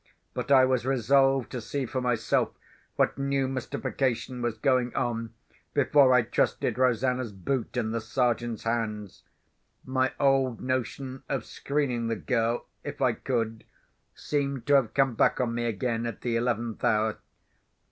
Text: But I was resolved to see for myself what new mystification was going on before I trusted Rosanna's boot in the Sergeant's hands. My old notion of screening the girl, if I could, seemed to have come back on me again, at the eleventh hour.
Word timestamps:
But 0.33 0.51
I 0.51 0.65
was 0.65 0.83
resolved 0.83 1.51
to 1.51 1.61
see 1.61 1.85
for 1.85 2.01
myself 2.01 2.49
what 2.95 3.19
new 3.19 3.47
mystification 3.47 4.41
was 4.41 4.57
going 4.57 4.95
on 4.95 5.35
before 5.75 6.11
I 6.11 6.23
trusted 6.23 6.79
Rosanna's 6.79 7.31
boot 7.31 7.77
in 7.77 7.91
the 7.91 8.01
Sergeant's 8.01 8.63
hands. 8.63 9.21
My 9.85 10.11
old 10.19 10.59
notion 10.59 11.21
of 11.29 11.45
screening 11.45 12.07
the 12.07 12.15
girl, 12.15 12.65
if 12.83 12.99
I 12.99 13.13
could, 13.13 13.63
seemed 14.15 14.65
to 14.65 14.73
have 14.73 14.95
come 14.95 15.13
back 15.13 15.39
on 15.39 15.53
me 15.53 15.65
again, 15.65 16.07
at 16.07 16.21
the 16.21 16.35
eleventh 16.35 16.83
hour. 16.83 17.19